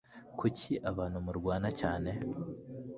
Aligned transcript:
kuki 0.39 0.71
abantu 0.89 1.17
murwana 1.25 1.69
cyane 1.79 2.11